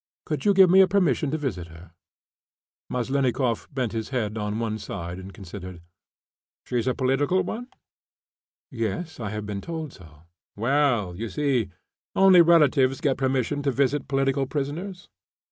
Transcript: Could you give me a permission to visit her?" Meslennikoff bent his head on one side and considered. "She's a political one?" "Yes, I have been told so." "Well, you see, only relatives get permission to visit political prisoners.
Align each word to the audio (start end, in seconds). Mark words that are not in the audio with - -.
Could 0.25 0.45
you 0.45 0.55
give 0.55 0.71
me 0.71 0.81
a 0.81 0.87
permission 0.87 1.29
to 1.29 1.37
visit 1.37 1.67
her?" 1.67 1.91
Meslennikoff 2.89 3.67
bent 3.71 3.91
his 3.91 4.09
head 4.09 4.35
on 4.35 4.57
one 4.57 4.79
side 4.79 5.19
and 5.19 5.31
considered. 5.31 5.79
"She's 6.65 6.87
a 6.87 6.95
political 6.95 7.43
one?" 7.43 7.67
"Yes, 8.71 9.19
I 9.19 9.29
have 9.29 9.45
been 9.45 9.61
told 9.61 9.93
so." 9.93 10.23
"Well, 10.55 11.15
you 11.15 11.29
see, 11.29 11.69
only 12.15 12.41
relatives 12.41 12.99
get 12.99 13.17
permission 13.17 13.61
to 13.61 13.71
visit 13.71 14.07
political 14.07 14.47
prisoners. 14.47 15.07